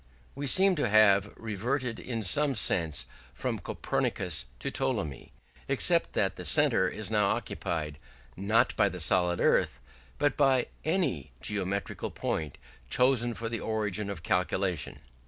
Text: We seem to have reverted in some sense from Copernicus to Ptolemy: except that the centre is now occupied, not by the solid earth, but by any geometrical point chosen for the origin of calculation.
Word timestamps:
We 0.33 0.47
seem 0.47 0.75
to 0.77 0.89
have 0.89 1.31
reverted 1.37 1.99
in 1.99 2.23
some 2.23 2.55
sense 2.55 3.05
from 3.35 3.59
Copernicus 3.59 4.47
to 4.57 4.71
Ptolemy: 4.71 5.31
except 5.67 6.13
that 6.13 6.37
the 6.37 6.43
centre 6.43 6.89
is 6.89 7.11
now 7.11 7.27
occupied, 7.29 7.99
not 8.35 8.75
by 8.75 8.89
the 8.89 8.99
solid 8.99 9.39
earth, 9.39 9.79
but 10.17 10.35
by 10.35 10.69
any 10.83 11.33
geometrical 11.39 12.09
point 12.09 12.57
chosen 12.89 13.35
for 13.35 13.47
the 13.47 13.59
origin 13.59 14.09
of 14.09 14.23
calculation. 14.23 15.01